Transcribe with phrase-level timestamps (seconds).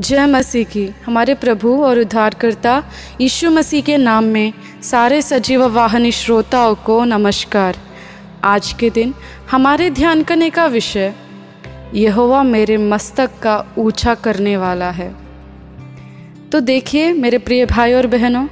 [0.00, 2.72] जय मसीह की। हमारे प्रभु और उद्धारकर्ता
[3.20, 7.76] यीशु मसीह के नाम में सारे सजीव वाहनी श्रोताओं को नमस्कार।
[8.44, 9.14] आज के दिन
[9.50, 11.12] हमारे ध्यान करने का विषय
[11.94, 15.10] यहोवा मेरे मस्तक का ऊँचा करने वाला है।
[16.52, 18.46] तो देखिए मेरे प्रिय भाई और बहनों,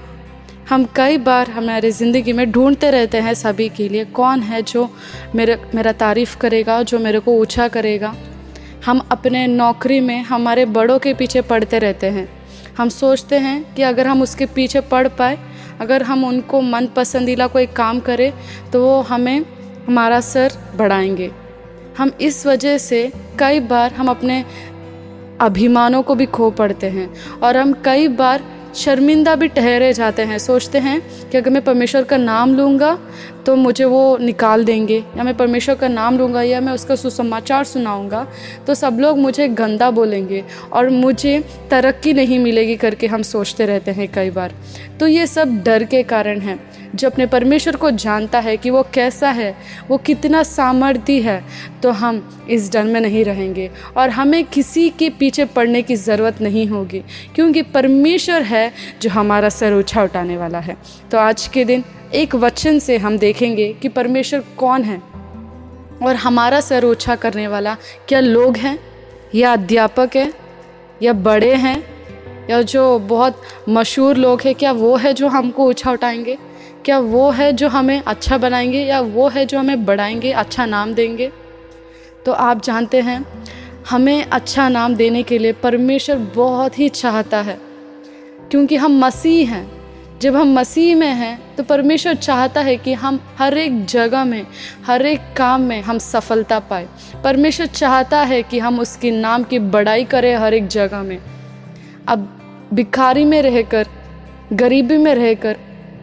[0.70, 4.90] हम कई बार हमारे ज़िंदगी में ढूंढते रहते हैं सभी के लिए, कौन है जो
[5.34, 8.14] मेरे, मेरा तारीफ़ करेगा, जो मेरे को ऊँचा करेगा।
[8.86, 12.28] हम अपने नौकरी में हमारे बड़ों के पीछे पढ़ते रहते हैं।
[12.78, 15.38] हम सोचते हैं कि अगर हम उसके पीछे पढ़ पाए,
[15.80, 18.32] अगर हम उनको मन पसंदीला कोई काम करें
[18.72, 19.44] तो वो हमें,
[19.88, 21.30] हमारा सर बढ़ाएँगे।
[21.98, 24.44] हम इस वजह से कई बार हम अपने
[25.40, 27.08] अभिमानों को भी खो पड़ते हैं
[27.40, 28.42] और हम कई बार
[28.74, 32.98] शर्मिंदा भी ठहरे जाते हैं, सोचते हैं कि अगर मैं परमेश्वर का नाम लूँगा
[33.46, 37.64] तो मुझे वो निकाल देंगे। या मैं परमेश्वर का नाम लूँगा या मैं उसका सुसमाचार
[37.64, 38.26] सुनाऊँगा
[38.66, 41.38] तो सब लोग मुझे गंदा बोलेंगे और मुझे
[41.70, 44.54] तरक्की नहीं मिलेगी करके हम सोचते रहते हैं कई बार।
[45.00, 46.58] तो ये सब डर के कारण हैं।
[46.94, 49.54] जो अपने परमेश्वर को जानता है कि वो कैसा है,
[49.88, 51.42] वो कितना सामर्थ्य है
[51.82, 56.40] तो हम इस डर में नहीं रहेंगे। और हमें किसी के पीछे पड़ने की ज़रूरत
[56.42, 57.02] नहीं होगी,
[57.34, 58.63] क्योंकि परमेश्वर है
[59.02, 60.76] जो हमारा सर ऊँचा उठाने वाला है।
[61.10, 61.84] तो आज के दिन
[62.14, 65.02] एक वचन से हम देखेंगे कि परमेश्वर कौन है
[66.02, 67.76] और हमारा सर ऊँचा करने वाला
[68.08, 68.78] क्या लोग हैं,
[69.34, 70.32] या अध्यापक है,
[71.02, 71.84] या बड़े हैं,
[72.50, 76.38] या जो बहुत मशहूर लोग हैं, क्या वो है जो हमको ऊँचा उठाएँगे?
[76.84, 80.94] क्या वो है जो हमें अच्छा बनाएँगे, या वो है जो हमें बढ़ाएँगे अच्छा नाम
[80.94, 81.30] देंगे?
[82.26, 83.24] तो आप जानते हैं,
[83.90, 87.58] हमें अच्छा नाम देने के लिए परमेश्वर बहुत ही चाहता है।
[88.54, 89.70] क्योंकि हम मसीह हैं।
[90.20, 94.46] जब हम मसीह में हैं तो परमेश्वर चाहता है कि हम हर एक जगह में,
[94.86, 96.86] हर एक काम में हम सफलता पाए।
[97.24, 101.18] परमेश्वर चाहता है कि हम उसके नाम की बड़ाई करें हर एक जगह में।
[102.08, 102.40] अब
[102.74, 103.86] भिखारी में रहकर,
[104.52, 105.56] गरीबी में रहकर,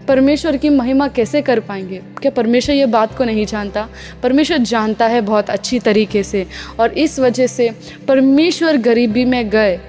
[0.08, 1.98] परमेश्वर की महिमा कैसे कर पाएँगे?
[1.98, 3.90] क्या परमेश्वर ये बात को नहीं जानता?
[4.24, 6.48] परमेश्वर जानता है बहुत अच्छी तरीके से।
[6.80, 7.72] और इस वजह से
[8.08, 9.80] परमेश्वर गरीबी में गए।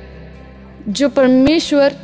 [0.88, 1.94] जो परमेश्वर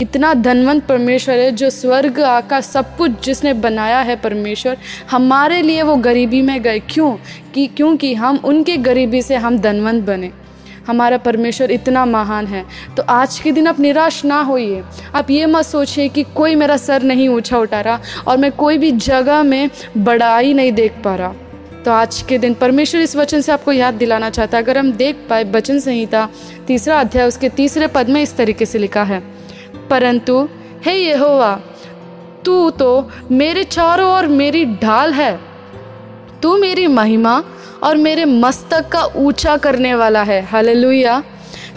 [0.00, 4.76] इतना धनवंत परमेश्वर है, जो स्वर्ग आका सब कुछ जिसने बनाया है परमेश्वर,
[5.10, 7.16] हमारे लिए वो गरीबी में गए। क्यों?
[7.54, 10.30] कि, क्योंकि हम उनके गरीबी से हम धनवंत बने।
[10.86, 12.64] हमारा परमेश्वर इतना महान है।
[12.96, 14.82] तो आज के दिन आप निराश ना होइए।
[15.14, 18.78] आप ये मत सोचिए कि कोई मेरा सर नहीं ऊँचा उठा रहा और मैं कोई
[18.78, 21.34] भी जगह में बड़ाई नहीं देख पा रहा।
[21.84, 24.92] तो आज के दिन परमेश्वर इस वचन से आपको याद दिलाना चाहता है। अगर हम
[24.92, 26.28] देख पाए, वचन संहिता
[26.66, 29.35] तीसरा अध्याय, उसके तीसरे पद में इस तरीके से लिखा है।
[29.90, 30.48] परंतु,
[30.84, 31.60] हे यहोवा,
[32.44, 35.40] तू तो मेरे चारों ओर मेरी ढाल है।
[36.42, 37.44] तू मेरी महिमा
[37.82, 41.22] और मेरे मस्तक का ऊँचा करने वाला है। हालेलुया।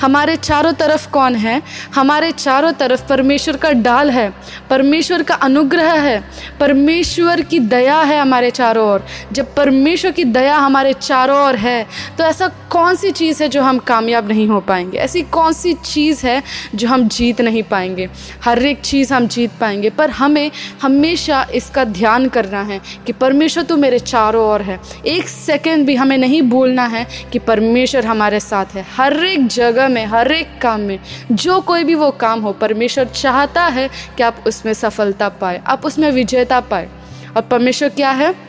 [0.01, 1.61] हमारे चारों तरफ़ कौन है?
[1.95, 4.29] हमारे चारों तरफ़ परमेश्वर का डाल है,
[4.69, 6.23] परमेश्वर का अनुग्रह है,
[6.59, 11.85] परमेश्वर की दया है हमारे चारों ओर। जब परमेश्वर की दया हमारे चारों ओर है
[12.17, 14.97] तो ऐसा कौन सी चीज़ है जो हम कामयाब नहीं हो पाएँगे?
[14.97, 16.41] ऐसी कौन सी चीज़ है
[16.75, 18.09] जो हम जीत नहीं पाएँगे?
[18.43, 23.63] हर एक चीज़ हम जीत पाएँगे, पर हमें हमेशा इसका ध्यान करना है कि परमेश्वर
[23.63, 28.39] तो मेरे चारों ओर है। एक सेकेंड भी हमें नहीं भूलना है कि परमेश्वर हमारे
[28.39, 30.99] साथ है। हर एक जगह में हर एक काम में।
[31.31, 35.85] जो कोई भी वो काम हो, परमेश्वर चाहता है कि आप उसमें सफलता पाए, आप
[35.85, 36.89] उसमें विजेता पाए।
[37.37, 38.48] और परमेश्वर क्या है?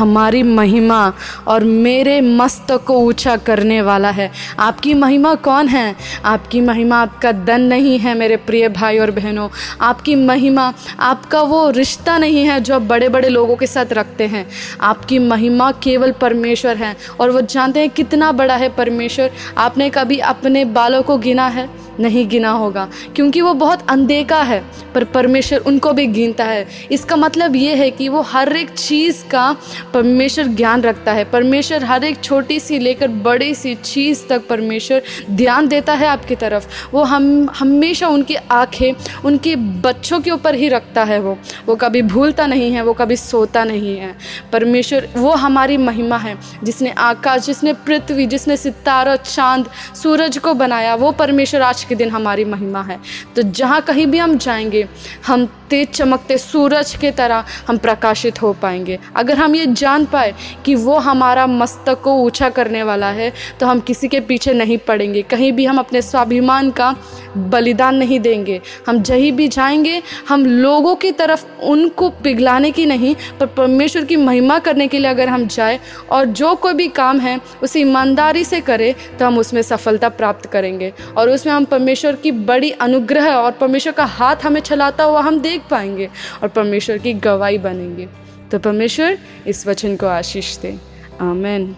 [0.00, 1.12] हमारी महिमा
[1.48, 5.96] और मेरे मस्तक को ऊँचा करने वाला है। आपकी महिमा कौन है?
[6.24, 9.48] आपकी महिमा आपका धन नहीं है, मेरे प्रिय भाई और बहनों।
[9.80, 14.26] आपकी महिमा, आपका वो रिश्ता नहीं है जो आप बड़े बड़े लोगों के साथ रखते
[14.26, 14.46] हैं।
[14.80, 20.18] आपकी महिमा केवल परमेश्वर है और वो जानते हैं कितना बड़ा है परमेश्वर। आपने कभी
[20.18, 21.79] अपने बालों को गिना है?
[22.00, 27.16] नहीं गिना होगा, क्योंकि वो बहुत अनदेखा है, पर परमेश्वर उनको भी गिनता है। इसका
[27.16, 29.56] मतलब ये है कि वो हर एक चीज़ का
[29.94, 35.02] परमेश्वर ज्ञान रखता है। परमेश्वर हर एक छोटी सी लेकर बड़ी सी चीज़ तक परमेश्वर
[35.30, 38.92] ध्यान देता है आपकी तरफ़। वो हम, हमेशा उनकी आँखें
[39.24, 43.16] उनके बच्चों के ऊपर ही रखता है वो। वो कभी भूलता नहीं है, वो कभी
[43.16, 44.14] सोता नहीं है।
[44.52, 49.70] परमेश्वर, वो हमारी महिमा है। जिसने आकाश, जिसने पृथ्वी, जिसने सितारा, चाँद,
[50.02, 53.00] सूरज को बनाया, वो परमेश्वर आज के दिन हमारी महिमा है।
[53.36, 54.86] तो जहाँ कहीं भी हम जाएँगे
[55.26, 60.34] हम तेज चमकते सूरज के तरह हम प्रकाशित हो पाएँगे। अगर हम ये जान पाए
[60.64, 64.78] कि वो हमारा मस्तक को ऊँचा करने वाला है तो हम किसी के पीछे नहीं
[64.78, 66.94] पड़ेंगे। कहीं भी हम अपने स्वाभिमान का
[67.36, 73.14] बलिदान नहीं देंगे। हम जहीं भी जाएँगे, हम लोगों की तरफ़ उनको पिघलाने की नहीं,
[73.40, 75.78] पर परमेश्वर की महिमा करने के लिए अगर हम जाए
[76.10, 80.46] और जो कोई भी काम है, उसे ईमानदारी से करें तो हम उसमें सफलता प्राप्त
[80.46, 85.20] करेंगे। और उसमें हम परमेश्वर की बड़ी अनुग्रह और परमेश्वर का हाथ हमें चलाता हुआ
[85.20, 86.10] हम देख पाएँगे
[86.42, 88.08] और परमेश्वर की गवाही बनेंगे।
[88.52, 90.78] तो परमेश्वर इस वचन को आशीष दे।
[91.20, 91.76] आमेन।